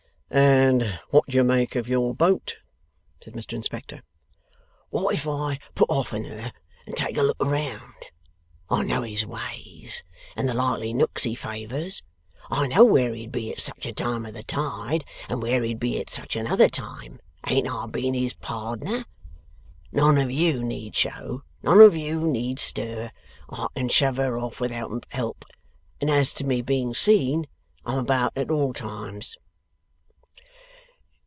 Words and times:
'And 0.33 0.97
what 1.09 1.25
do 1.27 1.35
you 1.35 1.43
make 1.43 1.75
of 1.75 1.89
your 1.89 2.15
boat?' 2.15 2.59
said 3.21 3.33
Mr 3.33 3.51
Inspector. 3.51 4.01
'What 4.89 5.13
if 5.13 5.27
I 5.27 5.59
put 5.75 5.89
off 5.89 6.13
in 6.13 6.23
her 6.23 6.53
and 6.87 6.95
take 6.95 7.17
a 7.17 7.21
look 7.21 7.43
round? 7.45 8.05
I 8.69 8.83
know 8.85 9.01
his 9.01 9.25
ways, 9.25 10.05
and 10.37 10.47
the 10.47 10.53
likely 10.53 10.93
nooks 10.93 11.23
he 11.23 11.35
favours. 11.35 12.01
I 12.49 12.67
know 12.67 12.85
where 12.85 13.13
he'd 13.13 13.33
be 13.33 13.51
at 13.51 13.59
such 13.59 13.85
a 13.85 13.91
time 13.91 14.25
of 14.25 14.33
the 14.33 14.41
tide, 14.43 15.03
and 15.27 15.41
where 15.43 15.63
he'd 15.63 15.81
be 15.81 15.99
at 15.99 16.09
such 16.09 16.37
another 16.37 16.69
time. 16.69 17.19
Ain't 17.49 17.67
I 17.69 17.87
been 17.87 18.13
his 18.13 18.33
pardner? 18.33 19.03
None 19.91 20.17
of 20.17 20.31
you 20.31 20.63
need 20.63 20.95
show. 20.95 21.43
None 21.61 21.81
of 21.81 21.93
you 21.93 22.21
need 22.21 22.57
stir. 22.57 23.11
I 23.49 23.67
can 23.75 23.89
shove 23.89 24.15
her 24.15 24.37
off 24.39 24.61
without 24.61 25.05
help; 25.09 25.43
and 25.99 26.09
as 26.09 26.33
to 26.35 26.45
me 26.45 26.61
being 26.61 26.95
seen, 26.95 27.47
I'm 27.85 27.97
about 27.97 28.31
at 28.37 28.49
all 28.49 28.71
times. 28.71 29.35